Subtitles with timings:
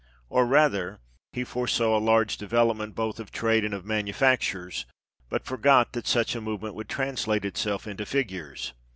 [0.29, 0.99] Or rather,
[1.31, 4.87] he foresaw a large development both of trade and of .manufactures,
[5.29, 8.73] but forgot that such a movement would translate itself into figures.